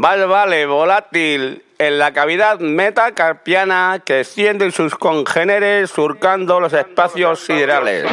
Vale, 0.00 0.26
vale, 0.26 0.64
volátil. 0.66 1.64
En 1.76 1.98
la 1.98 2.12
cavidad 2.12 2.60
metacarpiana 2.60 4.00
que 4.04 4.20
extienden 4.20 4.70
sus 4.70 4.94
congéneres 4.94 5.90
surcando 5.90 6.60
los 6.60 6.72
espacios 6.72 7.40
siderales. 7.40 8.04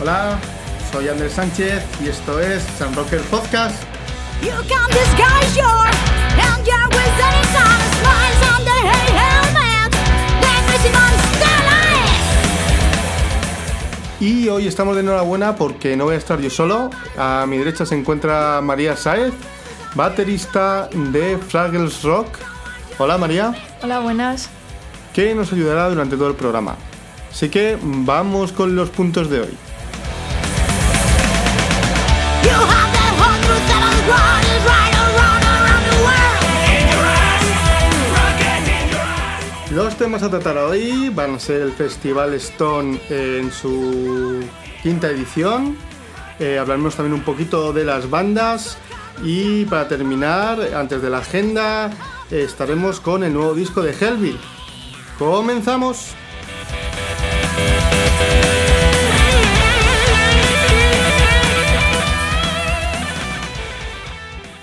Hola, 0.00 0.40
soy 0.90 1.08
Andrés 1.08 1.34
Sánchez 1.34 1.84
y 2.04 2.08
esto 2.08 2.40
es 2.40 2.64
San 2.76 2.92
Rocker 2.96 3.20
Podcast. 3.30 3.80
You 4.42 4.50
can 4.68 4.88
disguise 4.88 5.56
your 5.56 5.86
anger 6.36 6.88
with 6.90 7.22
any 7.22 7.85
Y 14.18 14.48
hoy 14.48 14.66
estamos 14.66 14.94
de 14.94 15.02
enhorabuena 15.02 15.56
porque 15.56 15.96
no 15.96 16.04
voy 16.04 16.14
a 16.14 16.18
estar 16.18 16.40
yo 16.40 16.48
solo. 16.48 16.90
A 17.18 17.44
mi 17.46 17.58
derecha 17.58 17.84
se 17.84 17.94
encuentra 17.94 18.60
María 18.62 18.96
Saez, 18.96 19.32
baterista 19.94 20.88
de 21.12 21.36
Fraggles 21.38 22.02
Rock. 22.02 22.28
Hola 22.98 23.18
María, 23.18 23.54
Hola, 23.82 24.00
buenas. 24.00 24.48
que 25.12 25.34
nos 25.34 25.52
ayudará 25.52 25.88
durante 25.90 26.16
todo 26.16 26.28
el 26.28 26.34
programa. 26.34 26.76
Así 27.30 27.50
que 27.50 27.76
vamos 27.82 28.52
con 28.52 28.74
los 28.74 28.88
puntos 28.88 29.28
de 29.28 29.40
hoy. 29.40 29.58
Los 39.96 40.04
temas 40.04 40.22
a 40.24 40.28
tratar 40.28 40.58
hoy 40.58 41.08
van 41.08 41.36
a 41.36 41.38
ser 41.38 41.62
el 41.62 41.72
Festival 41.72 42.34
Stone 42.34 43.00
en 43.08 43.50
su 43.50 44.44
quinta 44.82 45.08
edición. 45.08 45.74
Eh, 46.38 46.58
hablaremos 46.58 46.96
también 46.96 47.14
un 47.14 47.22
poquito 47.22 47.72
de 47.72 47.86
las 47.86 48.10
bandas. 48.10 48.76
Y 49.24 49.64
para 49.64 49.88
terminar, 49.88 50.60
antes 50.74 51.00
de 51.00 51.08
la 51.08 51.20
agenda, 51.20 51.90
estaremos 52.30 53.00
con 53.00 53.24
el 53.24 53.32
nuevo 53.32 53.54
disco 53.54 53.80
de 53.80 53.92
Hellville. 53.92 54.38
¡Comenzamos! 55.18 56.14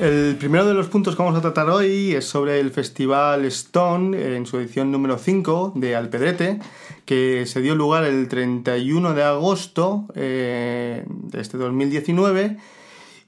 El 0.03 0.35
primero 0.35 0.65
de 0.65 0.73
los 0.73 0.89
puntos 0.89 1.15
que 1.15 1.23
vamos 1.23 1.37
a 1.37 1.41
tratar 1.41 1.69
hoy 1.69 2.11
es 2.13 2.25
sobre 2.25 2.59
el 2.59 2.71
Festival 2.71 3.45
Stone 3.45 4.35
en 4.35 4.45
su 4.45 4.57
edición 4.57 4.91
número 4.91 5.17
5 5.17 5.71
de 5.77 5.95
Alpedrete, 5.95 6.59
que 7.05 7.45
se 7.45 7.61
dio 7.61 7.73
lugar 7.73 8.03
el 8.03 8.27
31 8.27 9.13
de 9.13 9.23
agosto 9.23 10.07
eh, 10.15 11.05
de 11.07 11.39
este 11.39 11.57
2019. 11.57 12.57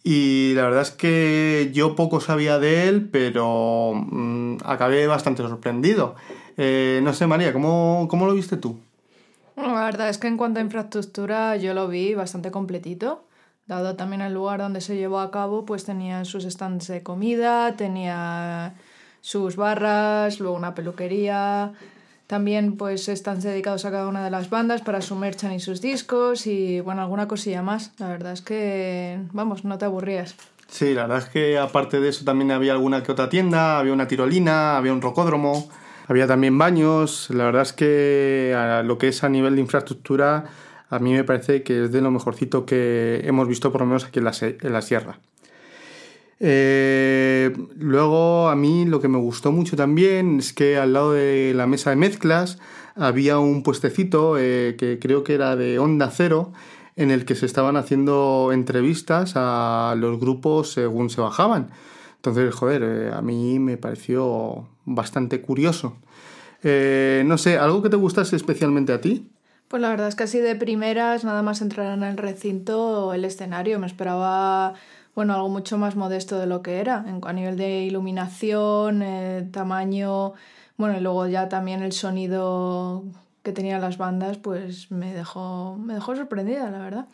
Y 0.04 0.52
la 0.56 0.64
verdad 0.64 0.82
es 0.82 0.92
que 0.92 1.72
yo 1.74 1.96
poco 1.96 2.20
sabía 2.20 2.60
de 2.60 2.90
él, 2.90 3.08
pero 3.10 3.94
mm, 3.94 4.58
acabé 4.66 5.08
bastante 5.08 5.44
sorprendido. 5.44 6.16
Eh, 6.58 7.00
no 7.04 7.14
sé, 7.14 7.26
María, 7.26 7.54
¿cómo, 7.54 8.08
¿cómo 8.10 8.26
lo 8.26 8.34
viste 8.34 8.58
tú? 8.58 8.78
La 9.56 9.86
verdad 9.86 10.10
es 10.10 10.18
que 10.18 10.28
en 10.28 10.36
cuanto 10.36 10.60
a 10.60 10.64
infraestructura 10.64 11.56
yo 11.56 11.74
lo 11.74 11.88
vi 11.88 12.16
bastante 12.16 12.52
completito. 12.52 13.24
Dado 13.68 13.96
también 13.96 14.22
el 14.22 14.34
lugar 14.34 14.60
donde 14.60 14.80
se 14.80 14.96
llevó 14.96 15.20
a 15.20 15.32
cabo, 15.32 15.66
pues 15.66 15.86
tenía 15.86 16.24
sus 16.24 16.44
stands 16.44 16.88
de 16.88 17.02
comida, 17.02 17.76
tenía 17.76 18.76
sus 19.22 19.56
barras, 19.56 20.40
luego 20.40 20.56
una 20.56 20.76
peluquería. 20.76 21.74
También 22.28 22.78
pues 22.78 23.06
stands 23.06 23.44
dedicados 23.44 23.86
a 23.86 23.92
cada 23.92 24.08
una 24.08 24.24
de 24.24 24.30
las 24.30 24.52
bandas 24.52 24.82
para 24.82 25.02
su 25.02 25.16
merchan 25.16 25.52
y 25.52 25.60
sus 25.60 25.82
discos 25.82 26.46
y 26.46 26.80
bueno, 26.80 27.02
alguna 27.02 27.28
cosilla 27.28 27.64
más. 27.64 27.92
La 27.98 28.08
verdad 28.08 28.34
es 28.34 28.42
que, 28.42 29.20
vamos, 29.32 29.66
no 29.66 29.78
te 29.78 29.86
aburrías. 29.86 30.36
Sí, 30.68 30.94
la 30.94 31.04
verdad 31.04 31.20
es 31.20 31.26
que 31.26 31.58
aparte 31.58 32.00
de 32.00 32.10
eso 32.10 32.26
también 32.26 32.52
había 32.52 32.74
alguna 32.74 33.02
que 33.02 33.12
otra 33.12 33.30
tienda, 33.30 33.80
había 33.80 33.94
una 33.94 34.08
tirolina, 34.08 34.78
había 34.78 34.94
un 34.94 35.02
rocódromo, 35.02 35.70
había 36.08 36.28
también 36.28 36.58
baños. 36.58 37.30
La 37.32 37.46
verdad 37.46 37.64
es 37.64 37.74
que 37.74 38.56
a 38.56 38.84
lo 38.84 38.98
que 38.98 39.08
es 39.08 39.24
a 39.24 39.30
nivel 39.30 39.56
de 39.56 39.62
infraestructura, 39.62 40.46
a 40.90 41.00
mí 41.00 41.14
me 41.14 41.24
parece 41.24 41.64
que 41.64 41.86
es 41.86 41.92
de 41.92 42.02
lo 42.02 42.12
mejorcito 42.12 42.66
que 42.66 43.22
hemos 43.24 43.48
visto 43.48 43.72
por 43.72 43.82
lo 43.82 43.88
menos 43.88 44.06
aquí 44.06 44.20
en 44.20 44.26
la, 44.26 44.34
en 44.42 44.74
la 44.74 44.82
sierra. 44.82 45.20
Eh, 46.40 47.56
luego 47.78 48.50
a 48.50 48.56
mí 48.56 48.86
lo 48.86 49.00
que 49.00 49.08
me 49.08 49.18
gustó 49.18 49.52
mucho 49.52 49.78
también 49.78 50.40
es 50.40 50.52
que 50.52 50.78
al 50.78 50.94
lado 50.94 51.14
de 51.14 51.54
la 51.56 51.66
mesa 51.66 51.92
de 51.92 51.96
mezclas 51.96 52.60
había 52.96 53.40
un 53.40 53.64
puestecito 53.64 54.38
eh, 54.38 54.76
que 54.78 55.00
creo 55.00 55.24
que 55.24 55.34
era 55.34 55.56
de 55.56 55.80
Onda 55.80 56.12
Cero 56.12 56.52
en 56.98 57.12
el 57.12 57.26
que 57.26 57.36
se 57.36 57.46
estaban 57.46 57.78
haciendo 57.78 58.52
entrevistas 58.54 59.34
a 59.36 59.96
los 59.98 60.20
grupos 60.20 60.72
según 60.72 61.10
se 61.10 61.22
bajaban. 61.22 61.72
Entonces, 62.18 62.54
joder, 62.54 62.84
eh, 62.84 63.12
a 63.14 63.22
mí 63.22 63.60
me 63.60 63.78
pareció 63.78 64.68
bastante 64.86 65.42
curioso. 65.42 65.98
No 66.64 67.38
sé, 67.38 67.60
¿algo 67.60 67.84
que 67.84 67.90
te 67.90 67.96
gustase 67.96 68.36
especialmente 68.36 68.92
a 68.92 69.00
ti? 69.00 69.30
Pues 69.68 69.82
la 69.82 69.90
verdad 69.90 70.08
es 70.08 70.16
que 70.16 70.24
así 70.24 70.40
de 70.40 70.56
primeras, 70.56 71.24
nada 71.24 71.42
más 71.42 71.62
entrar 71.62 71.92
en 71.98 72.04
el 72.04 72.18
recinto, 72.18 73.14
el 73.14 73.26
escenario, 73.26 73.80
me 73.80 73.88
esperaba, 73.88 74.74
bueno, 75.16 75.34
algo 75.34 75.50
mucho 75.50 75.78
más 75.78 75.96
modesto 75.96 76.38
de 76.40 76.46
lo 76.46 76.62
que 76.62 76.80
era, 76.80 77.04
en- 77.08 77.20
a 77.26 77.34
nivel 77.34 77.58
de 77.58 77.82
iluminación, 77.84 79.02
eh, 79.02 79.48
tamaño, 79.52 80.34
bueno, 80.78 80.98
y 80.98 81.02
luego 81.02 81.28
ya 81.28 81.50
también 81.50 81.82
el 81.82 81.94
sonido 81.94 83.04
que 83.44 83.52
tenían 83.52 83.82
las 83.82 83.98
bandas, 83.98 84.38
pues 84.38 84.92
me 84.92 85.14
dejó, 85.14 85.78
me 85.78 85.96
dejó 85.96 86.16
sorprendida, 86.16 86.70
la 86.70 86.80
verdad. 86.80 87.06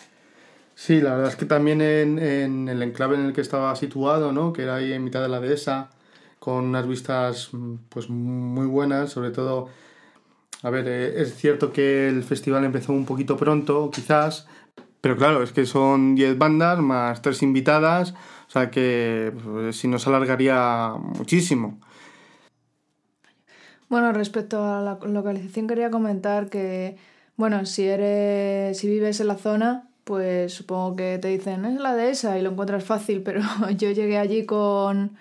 Sí, 0.75 0.99
la 1.01 1.11
verdad 1.15 1.29
es 1.29 1.35
que 1.35 1.45
también 1.45 1.81
en, 1.81 2.17
en 2.19 2.67
el 2.69 2.81
enclave 2.81 3.15
en 3.15 3.25
el 3.25 3.33
que 3.33 3.41
estaba 3.41 3.75
situado, 3.75 4.31
¿no? 4.31 4.51
que 4.53 4.63
era 4.63 4.75
ahí 4.75 4.91
en 4.93 5.03
mitad 5.03 5.21
de 5.21 5.27
la 5.29 5.39
dehesa, 5.39 5.89
con 6.39 6.65
unas 6.65 6.87
vistas 6.87 7.49
mm, 7.53 7.75
pues 7.89 8.09
muy 8.09 8.65
buenas, 8.65 9.11
sobre 9.11 9.31
todo, 9.31 9.69
a 10.63 10.69
ver, 10.69 10.87
eh, 10.87 11.21
es 11.21 11.35
cierto 11.35 11.73
que 11.73 12.07
el 12.07 12.23
festival 12.23 12.63
empezó 12.63 12.93
un 12.93 13.05
poquito 13.05 13.37
pronto, 13.37 13.89
quizás, 13.91 14.47
pero 15.01 15.17
claro, 15.17 15.41
es 15.41 15.51
que 15.51 15.65
son 15.65 16.15
10 16.15 16.37
bandas 16.37 16.79
más 16.79 17.21
3 17.21 17.41
invitadas, 17.43 18.13
o 18.47 18.51
sea 18.51 18.69
que 18.69 19.33
pues, 19.43 19.75
si 19.77 19.87
no 19.87 19.97
se 19.97 20.09
alargaría 20.09 20.93
muchísimo. 20.97 21.79
Bueno, 23.89 24.13
respecto 24.13 24.63
a 24.63 24.81
la 24.81 24.99
localización 25.05 25.67
quería 25.67 25.91
comentar 25.91 26.49
que, 26.49 26.95
bueno, 27.35 27.65
si 27.65 27.87
eres, 27.87 28.77
si 28.77 28.87
vives 28.87 29.19
en 29.19 29.27
la 29.27 29.35
zona, 29.35 29.89
pues 30.03 30.53
supongo 30.53 30.95
que 30.95 31.17
te 31.17 31.27
dicen, 31.27 31.65
es 31.65 31.79
la 31.79 31.95
dehesa 31.95 32.37
y 32.37 32.41
lo 32.41 32.51
encuentras 32.51 32.83
fácil, 32.83 33.21
pero 33.23 33.41
yo 33.77 33.91
llegué 33.91 34.17
allí 34.17 34.45
con, 34.45 35.17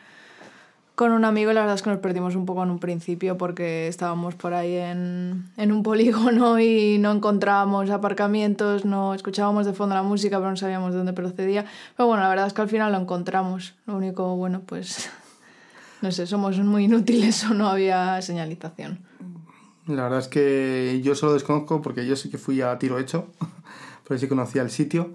con 1.01 1.13
un 1.13 1.25
amigo 1.25 1.51
la 1.55 1.61
verdad 1.61 1.77
es 1.77 1.83
que 1.83 1.89
nos 1.89 2.01
perdimos 2.01 2.37
un 2.37 2.45
poco 2.45 2.63
en 2.63 2.71
un 2.71 2.79
principio 2.79 3.39
porque 3.39 3.89
estábamos 3.89 4.35
por 4.35 4.53
ahí 4.53 4.77
en, 4.77 5.49
en 5.57 5.73
un 5.73 5.83
polígono 5.83 6.61
y 6.61 6.99
no 6.99 7.11
encontrábamos 7.11 7.89
aparcamientos, 7.89 8.85
no 8.85 9.15
escuchábamos 9.15 9.65
de 9.65 9.73
fondo 9.73 9.95
la 9.95 10.03
música, 10.03 10.37
pero 10.37 10.51
no 10.51 10.59
sabíamos 10.59 10.93
de 10.93 10.99
dónde 10.99 11.15
procedía. 11.15 11.65
Pero 11.97 12.07
bueno, 12.07 12.23
la 12.23 12.29
verdad 12.29 12.49
es 12.49 12.53
que 12.53 12.61
al 12.61 12.69
final 12.69 12.93
lo 12.93 12.99
encontramos. 12.99 13.73
Lo 13.87 13.97
único, 13.97 14.37
bueno, 14.37 14.61
pues 14.67 15.09
no 16.03 16.13
sé, 16.13 16.27
somos 16.27 16.59
muy 16.59 16.85
inútiles 16.85 17.45
o 17.45 17.55
no 17.55 17.69
había 17.69 18.21
señalización. 18.21 18.99
La 19.87 20.03
verdad 20.03 20.19
es 20.19 20.29
que 20.29 21.01
yo 21.03 21.15
solo 21.15 21.33
desconozco 21.33 21.81
porque 21.81 22.07
yo 22.07 22.15
sí 22.15 22.29
que 22.29 22.37
fui 22.37 22.61
a 22.61 22.79
tiro 22.79 22.99
hecho, 22.99 23.29
pero 24.07 24.21
sí 24.21 24.29
conocía 24.29 24.61
el 24.61 24.71
sitio. 24.71 25.15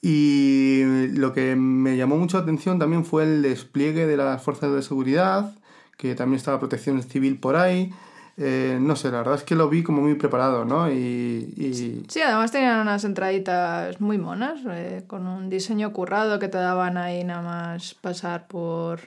Y 0.00 1.08
lo 1.14 1.32
que 1.32 1.56
me 1.56 1.96
llamó 1.96 2.16
mucho 2.16 2.36
la 2.36 2.44
atención 2.44 2.78
también 2.78 3.04
fue 3.04 3.24
el 3.24 3.42
despliegue 3.42 4.06
de 4.06 4.16
las 4.16 4.42
fuerzas 4.42 4.72
de 4.72 4.82
seguridad, 4.82 5.54
que 5.96 6.14
también 6.14 6.36
estaba 6.36 6.60
protección 6.60 7.02
civil 7.02 7.38
por 7.38 7.56
ahí. 7.56 7.92
Eh, 8.40 8.78
no 8.80 8.94
sé, 8.94 9.10
la 9.10 9.18
verdad 9.18 9.34
es 9.34 9.42
que 9.42 9.56
lo 9.56 9.68
vi 9.68 9.82
como 9.82 10.00
muy 10.00 10.14
preparado, 10.14 10.64
¿no? 10.64 10.88
Y, 10.88 12.04
Sí, 12.08 12.20
además 12.20 12.52
tenían 12.52 12.80
unas 12.80 13.02
entraditas 13.04 14.00
muy 14.00 14.16
monas, 14.16 14.60
eh, 14.70 15.02
con 15.08 15.26
un 15.26 15.50
diseño 15.50 15.92
currado 15.92 16.38
que 16.38 16.46
te 16.46 16.58
daban 16.58 16.96
ahí 16.96 17.24
nada 17.24 17.42
más 17.42 17.94
pasar 17.94 18.46
por, 18.46 19.00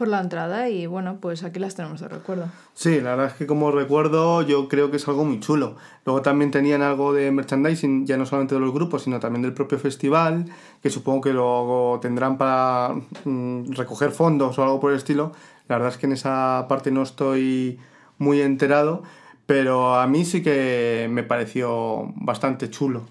por 0.00 0.08
la 0.08 0.22
entrada 0.22 0.70
y 0.70 0.86
bueno, 0.86 1.18
pues 1.20 1.44
aquí 1.44 1.60
las 1.60 1.74
tenemos 1.74 2.00
de 2.00 2.08
recuerdo. 2.08 2.46
Sí, 2.72 3.02
la 3.02 3.10
verdad 3.10 3.26
es 3.26 3.34
que 3.34 3.46
como 3.46 3.70
recuerdo 3.70 4.40
yo 4.40 4.66
creo 4.66 4.90
que 4.90 4.96
es 4.96 5.06
algo 5.06 5.26
muy 5.26 5.40
chulo. 5.40 5.76
Luego 6.06 6.22
también 6.22 6.50
tenían 6.50 6.80
algo 6.80 7.12
de 7.12 7.30
merchandising, 7.30 8.06
ya 8.06 8.16
no 8.16 8.24
solamente 8.24 8.54
de 8.54 8.62
los 8.62 8.72
grupos, 8.72 9.02
sino 9.02 9.20
también 9.20 9.42
del 9.42 9.52
propio 9.52 9.78
festival, 9.78 10.46
que 10.82 10.88
supongo 10.88 11.20
que 11.20 11.34
luego 11.34 11.98
tendrán 12.00 12.38
para 12.38 12.94
mm, 13.24 13.72
recoger 13.72 14.10
fondos 14.10 14.58
o 14.58 14.62
algo 14.62 14.80
por 14.80 14.92
el 14.92 14.96
estilo. 14.96 15.32
La 15.68 15.76
verdad 15.76 15.92
es 15.92 15.98
que 15.98 16.06
en 16.06 16.12
esa 16.12 16.64
parte 16.66 16.90
no 16.90 17.02
estoy 17.02 17.78
muy 18.16 18.40
enterado, 18.40 19.02
pero 19.44 19.96
a 19.96 20.06
mí 20.06 20.24
sí 20.24 20.42
que 20.42 21.08
me 21.10 21.24
pareció 21.24 22.10
bastante 22.16 22.70
chulo. 22.70 23.02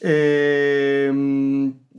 Eh, 0.00 1.12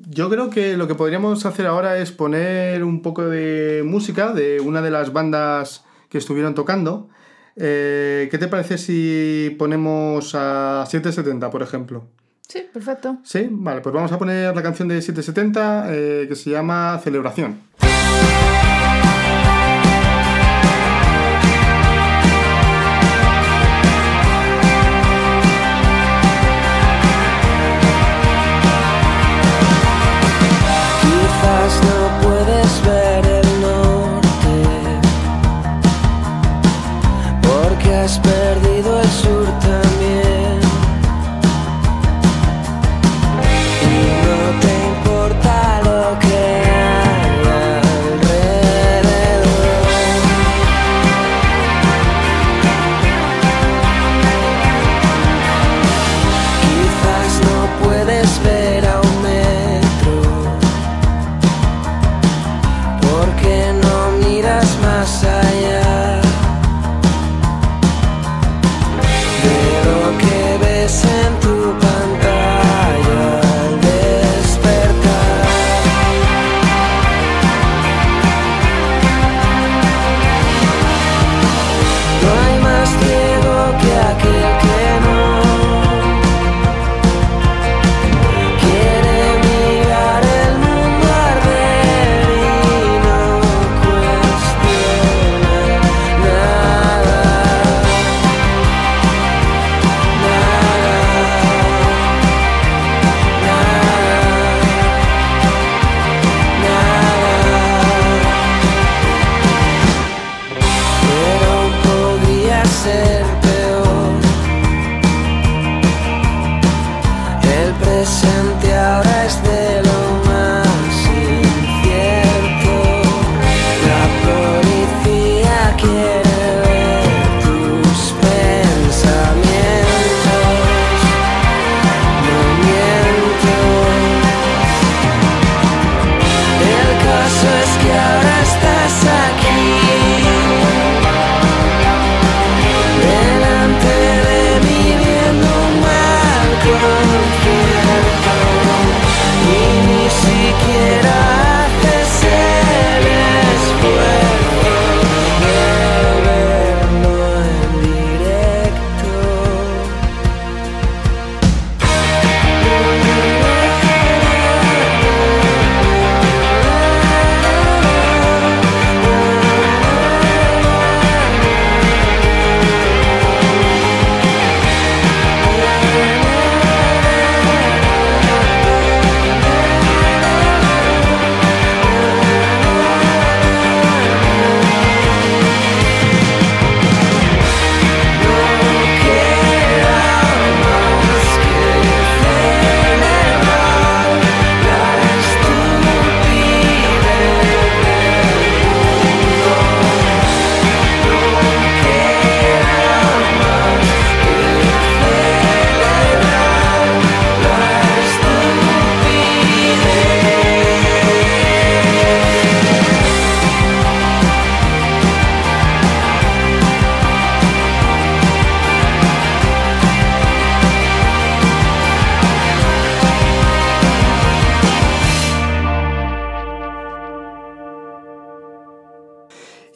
yo 0.09 0.29
creo 0.29 0.49
que 0.49 0.77
lo 0.77 0.87
que 0.87 0.95
podríamos 0.95 1.45
hacer 1.45 1.67
ahora 1.67 1.97
es 1.97 2.11
poner 2.11 2.83
un 2.83 3.01
poco 3.01 3.27
de 3.27 3.83
música 3.85 4.33
de 4.33 4.59
una 4.59 4.81
de 4.81 4.91
las 4.91 5.13
bandas 5.13 5.85
que 6.09 6.17
estuvieron 6.17 6.55
tocando. 6.55 7.09
Eh, 7.55 8.27
¿Qué 8.29 8.37
te 8.37 8.47
parece 8.47 8.77
si 8.77 9.55
ponemos 9.57 10.33
a 10.35 10.85
770, 10.87 11.49
por 11.49 11.63
ejemplo? 11.63 12.07
Sí, 12.47 12.65
perfecto. 12.71 13.17
Sí, 13.23 13.47
vale, 13.51 13.81
pues 13.81 13.93
vamos 13.93 14.11
a 14.11 14.17
poner 14.17 14.55
la 14.55 14.63
canción 14.63 14.87
de 14.87 15.01
770 15.01 15.87
eh, 15.89 16.25
que 16.29 16.35
se 16.35 16.51
llama 16.51 16.99
Celebración. 17.03 17.66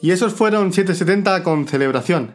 Y 0.02 0.10
esos 0.10 0.34
fueron 0.34 0.72
770 0.72 1.44
con 1.44 1.66
celebración. 1.68 2.34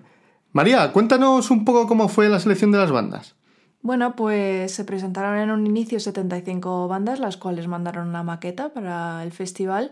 María, 0.53 0.91
cuéntanos 0.93 1.51
un 1.51 1.65
poco 1.65 1.85
cómo 1.85 2.07
fue 2.07 2.29
la 2.29 2.39
selección 2.39 2.71
de 2.71 2.77
las 2.77 2.91
bandas. 2.91 3.35
Bueno, 3.81 4.15
pues 4.15 4.73
se 4.73 4.85
presentaron 4.85 5.37
en 5.37 5.51
un 5.51 5.67
inicio 5.67 5.99
75 5.99 6.87
bandas, 6.87 7.19
las 7.19 7.37
cuales 7.37 7.67
mandaron 7.67 8.07
una 8.07 8.23
maqueta 8.23 8.69
para 8.69 9.21
el 9.23 9.31
festival, 9.31 9.91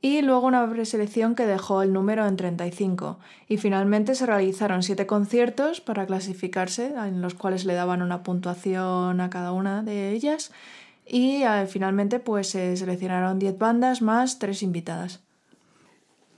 y 0.00 0.20
luego 0.20 0.46
una 0.46 0.68
preselección 0.68 1.34
que 1.34 1.46
dejó 1.46 1.82
el 1.82 1.92
número 1.92 2.26
en 2.26 2.36
35. 2.36 3.18
Y 3.48 3.56
finalmente 3.56 4.14
se 4.14 4.26
realizaron 4.26 4.82
siete 4.82 5.06
conciertos 5.06 5.80
para 5.80 6.04
clasificarse, 6.04 6.94
en 6.94 7.22
los 7.22 7.34
cuales 7.34 7.64
le 7.64 7.74
daban 7.74 8.02
una 8.02 8.22
puntuación 8.22 9.20
a 9.20 9.30
cada 9.30 9.52
una 9.52 9.82
de 9.82 10.10
ellas. 10.10 10.52
Y 11.06 11.42
eh, 11.44 11.66
finalmente 11.66 12.18
pues 12.18 12.50
se 12.50 12.76
seleccionaron 12.76 13.38
10 13.38 13.56
bandas 13.56 14.02
más 14.02 14.38
3 14.38 14.62
invitadas. 14.62 15.23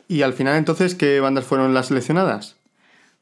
Y 0.08 0.22
al 0.22 0.32
final 0.34 0.56
entonces, 0.56 0.94
¿qué 0.94 1.20
bandas 1.20 1.44
fueron 1.44 1.74
las 1.74 1.86
seleccionadas? 1.88 2.56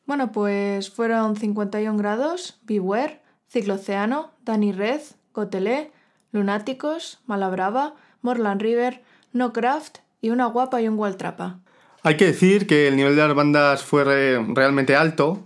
Bueno, 0.06 0.32
pues 0.32 0.90
fueron 0.90 1.36
51 1.36 1.96
grados, 1.96 2.58
Beware, 2.64 3.20
Cicloceano, 3.48 4.32
Danny 4.44 4.72
Red, 4.72 5.00
Cotelé, 5.32 5.90
Lunáticos, 6.32 7.20
Malabrava, 7.26 7.94
Morland 8.20 8.60
River, 8.60 9.02
No 9.32 9.52
Craft 9.52 9.98
y 10.20 10.30
una 10.30 10.46
guapa 10.46 10.82
y 10.82 10.88
un 10.88 10.98
Waltrapa. 10.98 11.60
Hay 12.02 12.16
que 12.18 12.26
decir 12.26 12.66
que 12.66 12.88
el 12.88 12.96
nivel 12.96 13.16
de 13.16 13.26
las 13.26 13.34
bandas 13.34 13.82
fue 13.82 14.04
re- 14.04 14.44
realmente 14.54 14.94
alto 14.94 15.42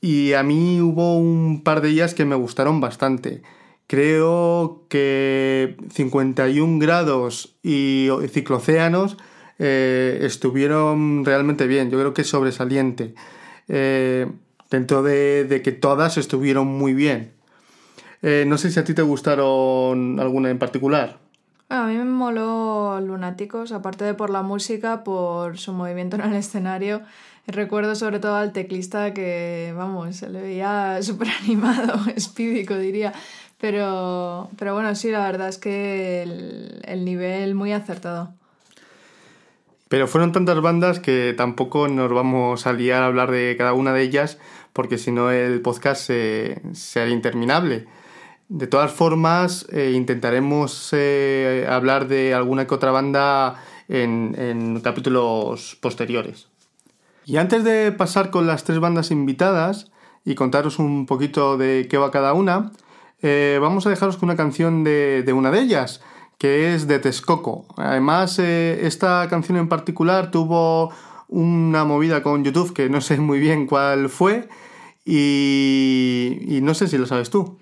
y 0.00 0.32
a 0.32 0.42
mí 0.42 0.80
hubo 0.80 1.18
un 1.18 1.62
par 1.62 1.82
de 1.82 1.90
ellas 1.90 2.14
que 2.14 2.24
me 2.24 2.36
gustaron 2.36 2.80
bastante. 2.80 3.42
Creo 3.86 4.84
que 4.88 5.76
51 5.92 6.78
grados 6.78 7.54
y 7.62 8.08
ciclocéanos 8.30 9.18
eh, 9.58 10.20
estuvieron 10.22 11.24
realmente 11.24 11.66
bien. 11.66 11.90
Yo 11.90 11.98
creo 11.98 12.14
que 12.14 12.24
sobresaliente. 12.24 13.14
Eh, 13.68 14.26
dentro 14.70 15.02
de, 15.02 15.44
de 15.44 15.62
que 15.62 15.72
todas 15.72 16.16
estuvieron 16.18 16.66
muy 16.66 16.94
bien. 16.94 17.32
Eh, 18.22 18.44
no 18.46 18.56
sé 18.58 18.70
si 18.70 18.80
a 18.80 18.84
ti 18.84 18.94
te 18.94 19.02
gustaron 19.02 20.18
alguna 20.18 20.50
en 20.50 20.58
particular. 20.58 21.18
A 21.68 21.86
mí 21.86 21.96
me 21.96 22.04
moló 22.04 23.00
Lunáticos, 23.00 23.72
aparte 23.72 24.04
de 24.04 24.14
por 24.14 24.30
la 24.30 24.42
música, 24.42 25.04
por 25.04 25.58
su 25.58 25.72
movimiento 25.72 26.16
en 26.16 26.22
el 26.22 26.34
escenario. 26.34 27.02
Recuerdo 27.46 27.94
sobre 27.94 28.20
todo 28.20 28.36
al 28.36 28.52
teclista 28.52 29.12
que, 29.12 29.74
vamos, 29.76 30.16
se 30.16 30.30
le 30.30 30.40
veía 30.40 30.98
súper 31.02 31.28
animado, 31.42 32.00
espídico 32.16 32.76
diría. 32.78 33.12
Pero, 33.60 34.48
pero 34.58 34.74
bueno, 34.74 34.94
sí, 34.94 35.10
la 35.10 35.26
verdad 35.26 35.48
es 35.48 35.58
que 35.58 36.22
el, 36.22 36.80
el 36.84 37.04
nivel 37.04 37.54
muy 37.54 37.72
acertado. 37.72 38.32
Pero 39.94 40.08
fueron 40.08 40.32
tantas 40.32 40.60
bandas 40.60 40.98
que 40.98 41.34
tampoco 41.36 41.86
nos 41.86 42.12
vamos 42.12 42.66
a 42.66 42.72
liar 42.72 43.04
a 43.04 43.06
hablar 43.06 43.30
de 43.30 43.54
cada 43.56 43.74
una 43.74 43.92
de 43.92 44.02
ellas, 44.02 44.38
porque 44.72 44.98
si 44.98 45.12
no 45.12 45.30
el 45.30 45.60
podcast 45.60 46.02
se, 46.02 46.60
haría 46.96 47.14
interminable. 47.14 47.86
De 48.48 48.66
todas 48.66 48.90
formas, 48.90 49.68
eh, 49.70 49.92
intentaremos 49.94 50.88
eh, 50.90 51.64
hablar 51.70 52.08
de 52.08 52.34
alguna 52.34 52.66
que 52.66 52.74
otra 52.74 52.90
banda 52.90 53.62
en, 53.88 54.80
capítulos 54.82 55.78
posteriores. 55.80 56.48
Y 57.24 57.36
antes 57.36 57.62
de 57.62 57.92
pasar 57.92 58.30
con 58.30 58.48
las 58.48 58.64
tres 58.64 58.80
bandas 58.80 59.12
invitadas 59.12 59.92
y 60.24 60.34
contaros 60.34 60.80
un 60.80 61.06
poquito 61.06 61.56
de 61.56 61.86
qué 61.88 61.98
va 61.98 62.10
cada 62.10 62.32
una, 62.32 62.72
eh, 63.22 63.60
vamos 63.62 63.86
a 63.86 63.90
dejaros 63.90 64.16
con 64.16 64.28
una 64.28 64.36
canción 64.36 64.82
de 64.82 65.32
una 65.32 65.52
de 65.52 65.60
ellas, 65.60 66.00
que 66.38 66.74
es 66.74 66.86
de 66.86 66.98
Texcoco. 66.98 67.66
Además, 67.76 68.38
eh, 68.38 68.86
esta 68.86 69.26
canción 69.28 69.58
en 69.58 69.68
particular 69.68 70.30
tuvo 70.30 70.92
una 71.28 71.84
movida 71.84 72.22
con 72.22 72.44
YouTube 72.44 72.72
que 72.72 72.88
no 72.88 73.00
sé 73.00 73.18
muy 73.18 73.38
bien 73.40 73.66
cuál 73.66 74.08
fue 74.08 74.48
y, 75.04 76.38
y 76.46 76.60
no 76.60 76.74
sé 76.74 76.88
si 76.88 76.98
lo 76.98 77.06
sabes 77.06 77.30
tú. 77.30 77.56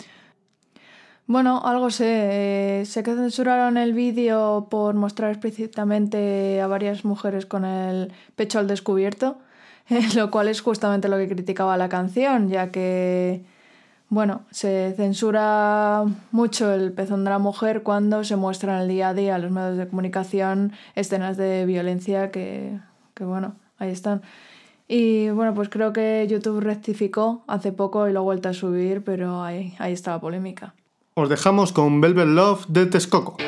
Bueno, 1.26 1.62
algo 1.64 1.90
sé. 1.90 2.80
eh, 2.82 2.84
sé 2.84 3.02
que 3.02 3.14
censuraron 3.14 3.76
el 3.76 3.92
vídeo 3.94 4.66
por 4.70 4.94
mostrar 4.94 5.30
explícitamente 5.30 6.60
a 6.60 6.66
varias 6.66 7.04
mujeres 7.04 7.46
con 7.46 7.64
el 7.64 8.12
pecho 8.36 8.58
al 8.58 8.66
descubierto, 8.66 9.38
lo 10.16 10.30
cual 10.30 10.48
es 10.48 10.60
justamente 10.60 11.08
lo 11.08 11.16
que 11.16 11.28
criticaba 11.28 11.76
la 11.76 11.88
canción, 11.88 12.48
ya 12.48 12.70
que, 12.70 13.44
bueno, 14.12 14.42
se 14.50 14.92
censura 14.94 16.04
mucho 16.32 16.70
el 16.74 16.92
pezón 16.92 17.24
de 17.24 17.30
la 17.30 17.38
mujer 17.38 17.82
cuando 17.82 18.24
se 18.24 18.36
muestran 18.36 18.82
el 18.82 18.88
día 18.88 19.08
a 19.08 19.14
día 19.14 19.38
los 19.38 19.50
medios 19.50 19.78
de 19.78 19.88
comunicación 19.88 20.72
escenas 20.94 21.38
de 21.38 21.64
violencia 21.64 22.30
que, 22.30 22.78
que 23.14 23.24
bueno, 23.24 23.54
ahí 23.78 23.90
están. 23.90 24.20
Y 24.86 25.30
bueno, 25.30 25.54
pues 25.54 25.70
creo 25.70 25.94
que 25.94 26.26
YouTube 26.28 26.60
rectificó 26.60 27.42
hace 27.46 27.72
poco 27.72 28.06
y 28.06 28.12
lo 28.12 28.20
ha 28.20 28.22
vuelto 28.22 28.50
a 28.50 28.52
subir, 28.52 29.02
pero 29.02 29.42
ahí, 29.42 29.74
ahí 29.78 29.94
está 29.94 30.10
la 30.10 30.20
polémica. 30.20 30.74
Os 31.14 31.30
dejamos 31.30 31.72
con 31.72 32.02
Velvet 32.02 32.28
Love 32.28 32.66
de 32.68 32.84
Texcoco. 32.84 33.38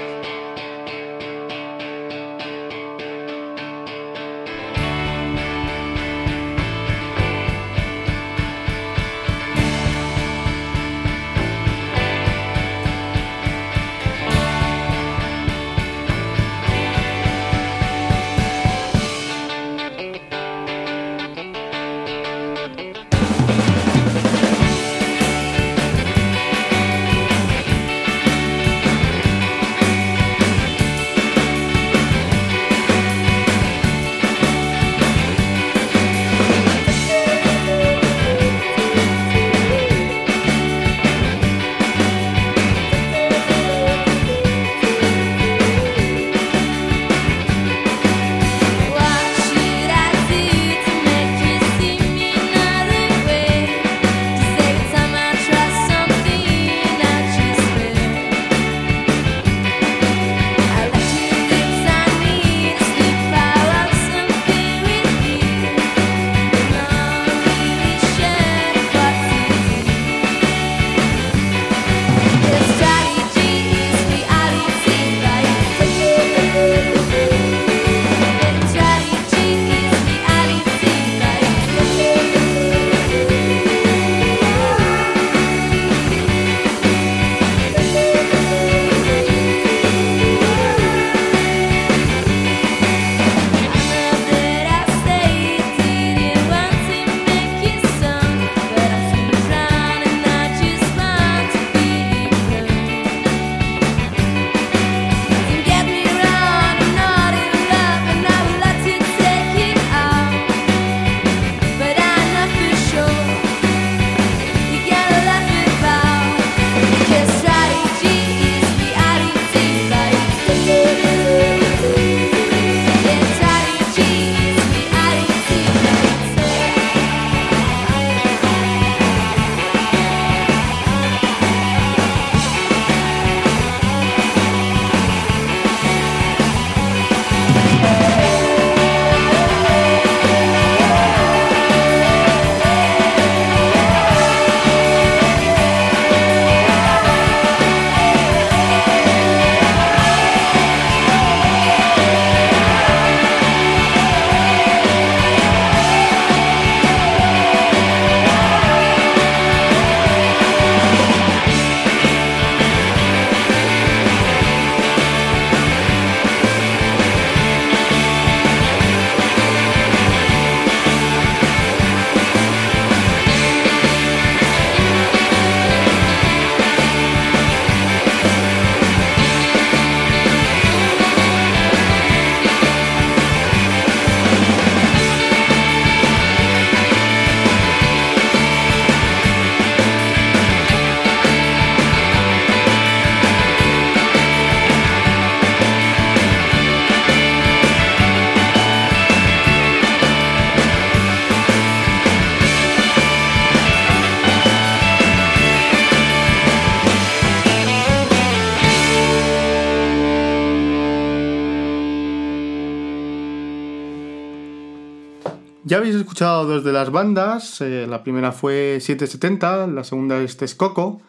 Ya 215.75 215.79
habéis 215.79 215.97
escuchado 215.97 216.45
dos 216.45 216.63
de 216.63 216.73
las 216.73 216.93
bandas. 216.93 217.61
eh, 217.61 217.89
la 217.89 218.05
primera 218.05 218.31
fue 218.31 218.79
770, 218.81 219.67
la 219.67 219.83
segunda 219.83 220.19
es 220.19 220.37
Texcoco, 220.37 221.03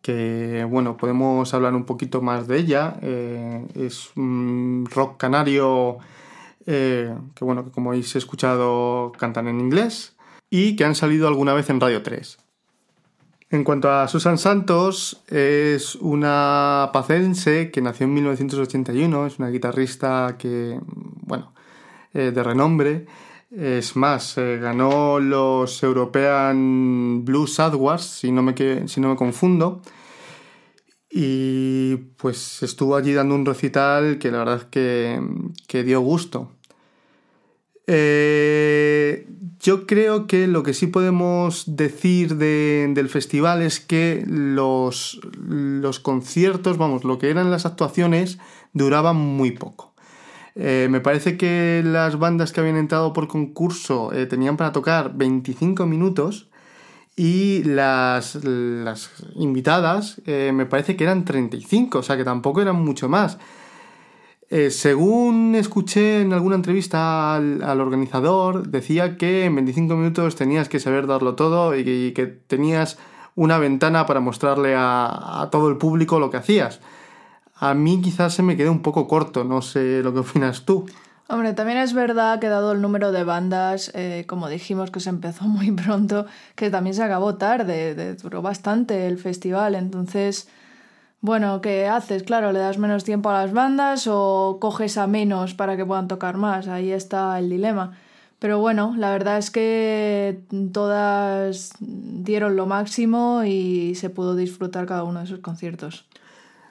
que 0.00 0.66
bueno, 0.66 0.96
podemos 0.96 1.52
hablar 1.52 1.74
un 1.74 1.84
poquito 1.84 2.22
más 2.22 2.48
de 2.48 2.56
ella. 2.56 2.96
Eh, 3.02 3.66
es 3.74 4.08
un 4.16 4.88
rock 4.90 5.18
canario 5.18 5.98
eh, 6.64 7.14
que 7.34 7.44
bueno, 7.44 7.66
que 7.66 7.70
como 7.70 7.90
habéis 7.90 8.16
escuchado 8.16 9.12
cantan 9.18 9.46
en 9.46 9.60
inglés 9.60 10.16
y 10.48 10.74
que 10.74 10.86
han 10.86 10.94
salido 10.94 11.28
alguna 11.28 11.52
vez 11.52 11.68
en 11.68 11.78
Radio 11.78 12.02
3. 12.02 12.38
En 13.50 13.62
cuanto 13.62 13.92
a 13.92 14.08
Susan 14.08 14.38
Santos, 14.38 15.22
es 15.28 15.96
una 15.96 16.88
pacense 16.94 17.70
que 17.70 17.82
nació 17.82 18.06
en 18.06 18.14
1981, 18.14 19.26
es 19.26 19.38
una 19.38 19.50
guitarrista 19.50 20.36
que, 20.38 20.80
bueno, 21.26 21.52
de 22.14 22.42
renombre. 22.42 23.04
Es 23.50 23.96
más, 23.96 24.36
eh, 24.36 24.58
ganó 24.60 25.18
los 25.20 25.82
European 25.82 27.24
Blues 27.24 27.58
Awards, 27.60 28.04
si 28.04 28.30
no, 28.30 28.42
me, 28.42 28.54
confundo. 29.16 29.80
Y 31.10 31.96
pues 32.16 32.62
estuvo 32.62 32.96
allí 32.96 33.12
dando 33.14 33.34
un 33.34 33.46
recital 33.46 34.18
que 34.18 34.30
la 34.30 34.38
verdad 34.38 34.56
es 34.58 34.64
que, 34.64 35.20
dio 35.82 36.00
gusto. 36.00 36.52
Eh, 37.86 39.26
yo 39.60 39.86
creo 39.86 40.26
que 40.26 40.46
lo 40.46 40.62
que 40.62 40.74
sí 40.74 40.86
podemos 40.88 41.64
decir 41.76 42.36
de- 42.36 42.90
del 42.94 43.08
festival 43.08 43.62
es 43.62 43.80
que 43.80 44.24
los 44.26 46.00
conciertos, 46.00 46.76
vamos, 46.76 47.04
lo 47.04 47.18
que 47.18 47.30
eran 47.30 47.50
las 47.50 47.64
actuaciones, 47.66 48.38
duraban 48.74 49.16
muy 49.16 49.52
poco. 49.52 49.87
Eh, 50.60 50.88
me 50.90 51.00
parece 51.00 51.36
que 51.36 51.82
las 51.84 52.18
bandas 52.18 52.52
que 52.52 52.58
habían 52.58 52.76
entrado 52.76 53.12
por 53.12 53.28
concurso 53.28 54.12
eh, 54.12 54.26
tenían 54.26 54.56
para 54.56 54.72
tocar 54.72 55.12
25 55.14 55.86
minutos 55.86 56.48
y 57.14 57.62
las, 57.62 58.34
las 58.42 59.12
invitadas 59.36 60.20
eh, 60.26 60.50
me 60.52 60.66
parece 60.66 60.96
que 60.96 61.04
eran 61.04 61.24
35, 61.24 62.00
o 62.00 62.02
sea 62.02 62.16
que 62.16 62.24
tampoco 62.24 62.60
eran 62.60 62.84
mucho 62.84 63.08
más. 63.08 63.38
Según 64.70 65.54
escuché 65.56 66.22
en 66.22 66.32
alguna 66.32 66.56
entrevista 66.56 67.34
al, 67.36 67.80
organizador, 67.82 68.66
decía 68.68 69.18
que 69.18 69.44
en 69.44 69.54
25 69.54 69.94
minutos 69.94 70.36
tenías 70.36 70.70
que 70.70 70.80
saber 70.80 71.06
darlo 71.06 71.34
todo 71.34 71.76
y 71.76 72.12
que, 72.14 72.26
tenías 72.46 72.98
una 73.34 73.58
ventana 73.58 74.06
para 74.06 74.20
mostrarle 74.20 74.74
a 74.74 75.46
todo 75.52 75.68
el 75.68 75.76
público 75.76 76.18
lo 76.18 76.30
que 76.30 76.38
hacías. 76.38 76.80
A 77.60 77.74
mí 77.74 78.00
quizás 78.00 78.34
se 78.34 78.42
me 78.42 78.56
quedó 78.56 78.70
un 78.70 78.82
poco 78.82 79.08
corto, 79.08 79.44
no 79.44 79.62
sé 79.62 80.02
lo 80.02 80.12
que 80.12 80.20
opinas 80.20 80.62
tú. 80.64 80.86
Hombre, 81.28 81.52
también 81.52 81.78
es 81.78 81.92
verdad 81.92 82.38
que 82.38 82.48
dado 82.48 82.72
el 82.72 82.80
número 82.80 83.12
de 83.12 83.22
bandas, 83.24 83.90
eh, 83.94 84.24
como 84.26 84.48
dijimos 84.48 84.90
que 84.90 85.00
se 85.00 85.10
empezó 85.10 85.44
muy 85.48 85.70
pronto, 85.72 86.26
que 86.54 86.70
también 86.70 86.94
se 86.94 87.02
acabó 87.02 87.34
tarde, 87.34 87.94
de- 87.94 88.14
duró 88.14 88.40
bastante 88.42 89.06
el 89.06 89.18
festival, 89.18 89.74
entonces, 89.74 90.48
bueno, 91.20 91.60
¿qué 91.60 91.86
haces? 91.88 92.22
Claro, 92.22 92.52
le 92.52 92.60
das 92.60 92.78
menos 92.78 93.04
tiempo 93.04 93.28
a 93.28 93.42
las 93.42 93.52
bandas 93.52 94.06
o 94.08 94.58
coges 94.60 94.96
a 94.96 95.06
menos 95.06 95.52
para 95.54 95.76
que 95.76 95.84
puedan 95.84 96.08
tocar 96.08 96.36
más, 96.36 96.68
ahí 96.68 96.92
está 96.92 97.38
el 97.38 97.50
dilema. 97.50 97.98
Pero 98.38 98.60
bueno, 98.60 98.94
la 98.96 99.10
verdad 99.10 99.36
es 99.38 99.50
que 99.50 100.42
todas 100.72 101.72
dieron 101.80 102.54
lo 102.54 102.66
máximo 102.66 103.42
y 103.44 103.96
se 103.96 104.10
pudo 104.10 104.36
disfrutar 104.36 104.86
cada 104.86 105.02
uno 105.02 105.18
de 105.20 105.26
sus 105.26 105.40
conciertos. 105.40 106.06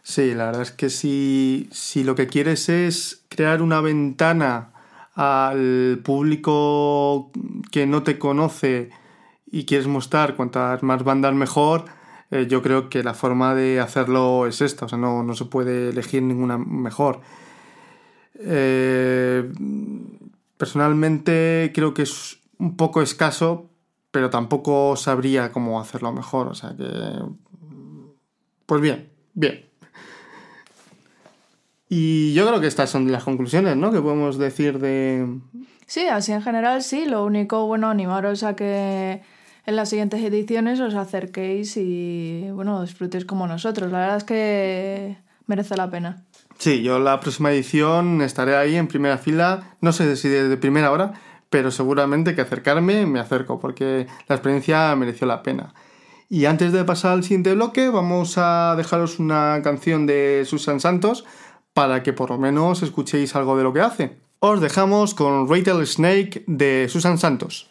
Sí, 0.08 0.34
la 0.34 0.46
verdad 0.46 0.62
es 0.62 0.72
que 0.72 0.90
si, 0.90 1.68
si 1.70 2.06
lo 2.06 2.16
que 2.16 2.28
quieres 2.28 2.70
es 2.70 3.26
crear 3.28 3.62
una 3.62 3.82
ventana 3.82 4.70
al 5.16 6.00
público 6.02 7.30
que 7.72 7.86
no 7.86 8.04
te 8.04 8.18
conoce 8.18 8.90
y 9.52 9.66
quieres 9.66 9.88
mostrar 9.88 10.38
cuantas 10.38 10.82
más 10.82 11.04
bandas 11.04 11.34
mejor, 11.34 11.84
eh, 12.32 12.48
yo 12.50 12.62
creo 12.62 12.88
que 12.90 13.04
la 13.04 13.14
forma 13.14 13.54
de 13.54 13.82
hacerlo 13.82 14.48
es 14.48 14.62
esta, 14.62 14.86
o 14.86 14.88
sea, 14.88 14.98
no, 14.98 15.24
no 15.24 15.34
se 15.36 15.44
puede 15.44 15.90
elegir 15.90 16.24
ninguna 16.24 16.58
mejor. 16.58 17.20
Eh, 18.36 19.44
personalmente 20.56 21.74
creo 21.76 21.94
que 21.94 22.04
es 22.04 22.40
un 22.60 22.78
poco 22.78 23.02
escaso, 23.02 23.70
pero 24.12 24.30
tampoco 24.30 24.96
sabría 24.96 25.52
cómo 25.52 25.82
hacerlo 25.82 26.14
mejor, 26.14 26.48
o 26.48 26.56
sea 26.56 26.78
que... 26.78 26.86
Pues 28.66 28.82
bien, 28.82 29.10
bien. 29.34 29.67
Y 31.90 32.34
yo 32.34 32.46
creo 32.48 32.60
que 32.60 32.68
estas 32.68 32.90
son 32.90 33.12
las 33.12 33.24
conclusiones, 33.24 33.78
¿no? 33.78 33.92
Que 33.92 34.02
podemos 34.02 34.38
decir 34.38 34.80
de... 34.80 35.40
Sí, 35.86 36.08
así 36.08 36.34
en 36.34 36.42
general 36.42 36.84
sí. 36.84 37.06
Lo 37.06 37.26
único, 37.26 37.66
bueno, 37.66 37.90
animaros 37.90 38.44
a 38.44 38.56
que 38.56 39.22
en 39.66 39.76
las 39.76 39.90
siguientes 39.90 40.22
ediciones 40.22 40.80
os 40.80 40.96
acerquéis 40.96 41.78
y, 41.78 42.50
bueno, 42.52 42.82
disfrutéis 42.82 43.26
como 43.26 43.48
nosotros. 43.48 43.92
La 43.92 44.00
verdad 44.00 44.18
es 44.18 44.24
que 44.26 45.18
merece 45.46 45.78
la 45.78 45.90
pena. 45.90 46.24
Sí, 46.58 46.82
yo 46.82 47.00
la 47.00 47.20
próxima 47.20 47.52
edición 47.52 48.22
estaré 48.22 48.56
ahí 48.56 48.76
en 48.76 48.88
primera 48.88 49.18
fila, 49.18 49.76
no 49.80 49.92
sé 49.94 50.16
si 50.16 50.28
de 50.28 50.58
primera 50.58 50.92
hora, 50.92 51.14
pero 51.50 51.70
seguramente 51.70 52.34
que 52.36 52.42
acercarme 52.42 53.06
me 53.06 53.20
acerco 53.20 53.60
porque 53.60 54.08
la 54.28 54.36
experiencia 54.36 54.96
mereció 54.96 55.28
la 55.28 55.44
pena. 55.44 55.74
Y 56.30 56.46
antes 56.46 56.74
de 56.74 56.84
pasar 56.84 57.14
al 57.14 57.24
siguiente 57.24 57.54
bloque, 57.54 57.90
vamos 57.90 58.38
a 58.38 58.76
dejaros 58.76 59.20
una 59.20 59.62
canción 59.64 60.06
de 60.06 60.44
Susan 60.46 60.80
Santos 60.80 61.26
para 61.78 62.02
que 62.02 62.12
por 62.12 62.32
lo 62.32 62.40
menos 62.40 62.82
escuchéis 62.82 63.36
algo 63.36 63.56
de 63.56 63.64
lo 63.64 63.72
que 63.72 63.82
hace. 63.82 64.18
Os 64.40 64.60
dejamos 64.60 65.14
con 65.14 65.48
Rattlesnake 65.48 66.44
de 66.48 66.88
Susan 66.90 67.20
Santos. 67.20 67.70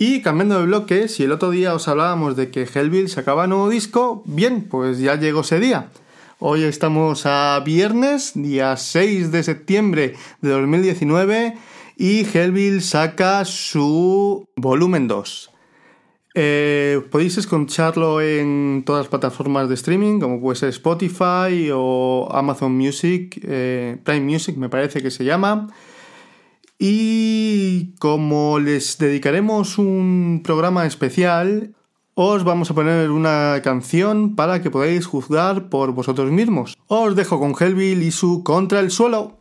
Y 0.00 0.22
cambiando 0.22 0.60
de 0.60 0.66
bloque, 0.66 1.08
si 1.08 1.24
el 1.24 1.32
otro 1.32 1.50
día 1.50 1.74
os 1.74 1.88
hablábamos 1.88 2.36
de 2.36 2.52
que 2.52 2.62
Hellville 2.72 3.08
sacaba 3.08 3.48
nuevo 3.48 3.68
disco, 3.68 4.22
bien, 4.26 4.62
pues 4.62 5.00
ya 5.00 5.16
llegó 5.16 5.40
ese 5.40 5.58
día. 5.58 5.88
Hoy 6.38 6.62
estamos 6.62 7.26
a 7.26 7.60
viernes, 7.66 8.30
día 8.36 8.76
6 8.76 9.32
de 9.32 9.42
septiembre 9.42 10.14
de 10.40 10.50
2019, 10.50 11.58
y 11.96 12.24
Hellville 12.24 12.80
saca 12.80 13.44
su 13.44 14.46
volumen 14.54 15.08
2. 15.08 15.50
Eh, 16.34 17.00
podéis 17.10 17.36
escucharlo 17.36 18.20
en 18.20 18.84
todas 18.86 19.00
las 19.00 19.08
plataformas 19.08 19.68
de 19.68 19.74
streaming, 19.74 20.20
como 20.20 20.40
puede 20.40 20.54
ser 20.54 20.68
Spotify 20.68 21.70
o 21.74 22.28
Amazon 22.30 22.70
Music, 22.70 23.40
eh, 23.42 23.96
Prime 24.04 24.20
Music 24.20 24.56
me 24.56 24.68
parece 24.68 25.02
que 25.02 25.10
se 25.10 25.24
llama. 25.24 25.66
Y 26.78 27.96
como 27.98 28.60
les 28.60 28.98
dedicaremos 28.98 29.78
un 29.78 30.42
programa 30.44 30.86
especial, 30.86 31.74
os 32.14 32.44
vamos 32.44 32.70
a 32.70 32.74
poner 32.74 33.10
una 33.10 33.60
canción 33.62 34.36
para 34.36 34.62
que 34.62 34.70
podáis 34.70 35.06
juzgar 35.06 35.68
por 35.70 35.92
vosotros 35.92 36.30
mismos. 36.30 36.76
Os 36.86 37.16
dejo 37.16 37.40
con 37.40 37.54
Hellville 37.58 38.04
y 38.04 38.10
su 38.10 38.44
Contra 38.44 38.80
el 38.80 38.90
Suelo. 38.90 39.37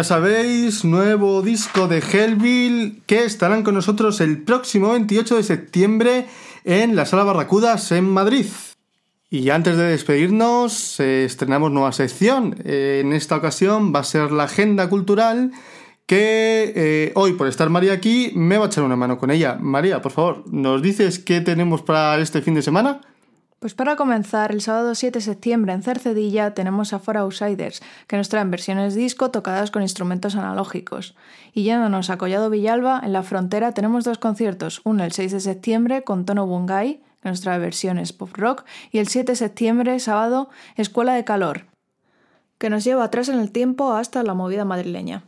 Ya 0.00 0.04
sabéis, 0.04 0.82
nuevo 0.82 1.42
disco 1.42 1.86
de 1.86 1.98
Hellville 1.98 3.02
que 3.04 3.24
estarán 3.24 3.62
con 3.62 3.74
nosotros 3.74 4.22
el 4.22 4.40
próximo 4.44 4.92
28 4.92 5.36
de 5.36 5.42
septiembre 5.42 6.26
en 6.64 6.96
la 6.96 7.04
Sala 7.04 7.22
Barracudas 7.22 7.92
en 7.92 8.08
Madrid. 8.08 8.46
Y 9.28 9.50
antes 9.50 9.76
de 9.76 9.82
despedirnos, 9.82 10.98
eh, 11.00 11.26
estrenamos 11.26 11.70
nueva 11.70 11.92
sección. 11.92 12.56
Eh, 12.64 13.02
en 13.04 13.12
esta 13.12 13.36
ocasión 13.36 13.94
va 13.94 14.00
a 14.00 14.04
ser 14.04 14.32
la 14.32 14.44
agenda 14.44 14.88
cultural 14.88 15.52
que 16.06 16.72
eh, 16.74 17.12
hoy, 17.14 17.34
por 17.34 17.46
estar 17.46 17.68
María 17.68 17.92
aquí, 17.92 18.32
me 18.34 18.56
va 18.56 18.64
a 18.64 18.68
echar 18.68 18.84
una 18.84 18.96
mano 18.96 19.18
con 19.18 19.30
ella. 19.30 19.58
María, 19.60 20.00
por 20.00 20.12
favor, 20.12 20.44
¿nos 20.50 20.80
dices 20.80 21.18
qué 21.18 21.42
tenemos 21.42 21.82
para 21.82 22.18
este 22.20 22.40
fin 22.40 22.54
de 22.54 22.62
semana? 22.62 23.02
Pues 23.60 23.74
para 23.74 23.94
comenzar, 23.94 24.52
el 24.52 24.62
sábado 24.62 24.94
7 24.94 25.18
de 25.18 25.22
septiembre 25.22 25.74
en 25.74 25.82
Cercedilla 25.82 26.54
tenemos 26.54 26.94
a 26.94 26.98
For 26.98 27.18
Outsiders, 27.18 27.82
que 28.06 28.16
nos 28.16 28.30
traen 28.30 28.50
versiones 28.50 28.94
disco 28.94 29.30
tocadas 29.30 29.70
con 29.70 29.82
instrumentos 29.82 30.34
analógicos. 30.34 31.14
Y 31.52 31.64
yéndonos 31.64 32.08
a 32.08 32.16
Collado 32.16 32.48
Villalba, 32.48 33.02
en 33.04 33.12
la 33.12 33.22
frontera 33.22 33.72
tenemos 33.72 34.04
dos 34.04 34.16
conciertos, 34.16 34.80
uno 34.84 35.04
el 35.04 35.12
6 35.12 35.32
de 35.32 35.40
septiembre 35.40 36.04
con 36.04 36.24
Tono 36.24 36.46
Bungay, 36.46 37.02
que 37.22 37.28
nos 37.28 37.42
trae 37.42 37.58
versiones 37.58 38.14
pop 38.14 38.30
rock, 38.32 38.64
y 38.92 38.98
el 38.98 39.08
7 39.08 39.32
de 39.32 39.36
septiembre, 39.36 40.00
sábado, 40.00 40.48
Escuela 40.76 41.12
de 41.12 41.24
Calor, 41.24 41.66
que 42.56 42.70
nos 42.70 42.82
lleva 42.82 43.04
atrás 43.04 43.28
en 43.28 43.38
el 43.38 43.52
tiempo 43.52 43.92
hasta 43.92 44.22
la 44.22 44.32
movida 44.32 44.64
madrileña. 44.64 45.24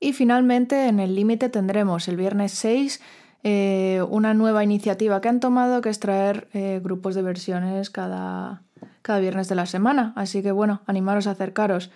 Y 0.00 0.14
finalmente, 0.14 0.88
en 0.88 1.00
el 1.00 1.14
límite 1.14 1.50
tendremos 1.50 2.08
el 2.08 2.16
viernes 2.16 2.52
6 2.52 3.02
eh, 3.46 4.02
una 4.08 4.32
nueva 4.32 4.64
iniciativa 4.64 5.20
que 5.20 5.28
han 5.28 5.38
tomado 5.38 5.82
que 5.82 5.90
es 5.90 6.00
traer 6.00 6.48
eh, 6.54 6.80
grupos 6.82 7.14
de 7.14 7.20
versiones 7.20 7.90
cada, 7.90 8.62
cada 9.02 9.18
viernes 9.20 9.48
de 9.48 9.54
la 9.54 9.66
semana. 9.66 10.14
Así 10.16 10.42
que 10.42 10.50
bueno, 10.50 10.80
animaros 10.86 11.26
a 11.26 11.32
acercaros. 11.32 11.90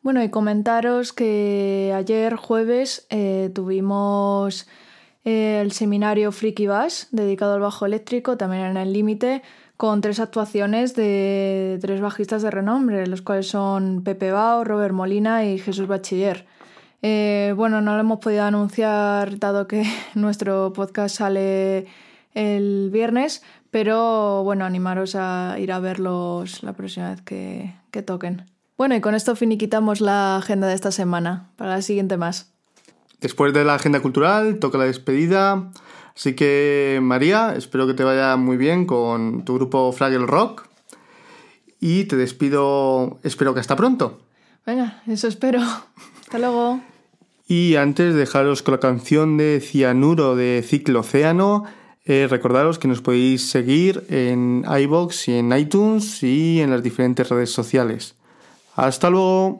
Bueno, 0.00 0.22
y 0.22 0.30
comentaros 0.30 1.12
que 1.12 1.92
ayer 1.92 2.36
jueves 2.36 3.08
eh, 3.10 3.50
tuvimos 3.52 4.68
el 5.24 5.72
seminario 5.72 6.30
Freaky 6.30 6.68
Bash 6.68 7.06
dedicado 7.10 7.54
al 7.54 7.60
bajo 7.60 7.84
eléctrico, 7.84 8.36
también 8.36 8.62
en 8.62 8.76
el 8.76 8.92
límite, 8.92 9.42
con 9.76 10.00
tres 10.00 10.20
actuaciones 10.20 10.94
de 10.94 11.78
tres 11.82 12.00
bajistas 12.00 12.42
de 12.42 12.50
renombre, 12.52 13.06
los 13.08 13.22
cuales 13.22 13.48
son 13.48 14.04
Pepe 14.04 14.30
Bao, 14.30 14.62
Robert 14.62 14.94
Molina 14.94 15.44
y 15.44 15.58
Jesús 15.58 15.88
Bachiller. 15.88 16.46
Eh, 17.02 17.52
bueno, 17.56 17.80
no 17.80 17.94
lo 17.94 18.00
hemos 18.00 18.18
podido 18.18 18.44
anunciar 18.44 19.38
dado 19.38 19.68
que 19.68 19.84
nuestro 20.14 20.72
podcast 20.72 21.16
sale 21.16 21.86
el 22.34 22.90
viernes, 22.92 23.42
pero 23.70 24.42
bueno, 24.44 24.64
animaros 24.64 25.14
a 25.14 25.56
ir 25.58 25.72
a 25.72 25.78
verlos 25.78 26.62
la 26.62 26.72
próxima 26.72 27.10
vez 27.10 27.22
que, 27.22 27.74
que 27.90 28.02
toquen. 28.02 28.46
Bueno, 28.76 28.94
y 28.94 29.00
con 29.00 29.14
esto 29.14 29.34
finiquitamos 29.34 30.00
la 30.00 30.36
agenda 30.36 30.68
de 30.68 30.74
esta 30.74 30.92
semana. 30.92 31.50
Para 31.56 31.70
la 31.70 31.82
siguiente 31.82 32.16
más. 32.16 32.52
Después 33.20 33.52
de 33.52 33.64
la 33.64 33.74
agenda 33.74 34.00
cultural, 34.00 34.60
toca 34.60 34.78
la 34.78 34.84
despedida. 34.84 35.72
Así 36.14 36.34
que, 36.34 37.00
María, 37.02 37.54
espero 37.56 37.86
que 37.86 37.94
te 37.94 38.04
vaya 38.04 38.36
muy 38.36 38.56
bien 38.56 38.86
con 38.86 39.44
tu 39.44 39.54
grupo 39.54 39.90
Fraggle 39.92 40.26
Rock. 40.26 40.68
Y 41.80 42.04
te 42.04 42.16
despido, 42.16 43.18
espero 43.22 43.54
que 43.54 43.60
hasta 43.60 43.76
pronto. 43.76 44.20
Venga, 44.64 45.02
eso 45.06 45.28
espero. 45.28 45.60
Hasta 46.20 46.38
luego. 46.38 46.80
Y 47.48 47.76
antes 47.76 48.12
de 48.12 48.20
dejaros 48.20 48.62
con 48.62 48.72
la 48.72 48.80
canción 48.80 49.38
de 49.38 49.60
Cianuro 49.60 50.36
de 50.36 50.62
Ciclo 50.62 51.00
Océano, 51.00 51.64
eh, 52.04 52.26
recordaros 52.28 52.78
que 52.78 52.88
nos 52.88 53.00
podéis 53.00 53.50
seguir 53.50 54.04
en 54.10 54.64
iBox 54.68 55.28
y 55.28 55.38
en 55.38 55.52
iTunes 55.56 56.22
y 56.22 56.60
en 56.60 56.70
las 56.70 56.82
diferentes 56.82 57.28
redes 57.28 57.50
sociales. 57.50 58.14
Hasta 58.76 59.08
luego. 59.08 59.58